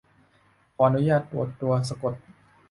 [0.75, 2.13] ขออนุญาตตรวจตัวสะกด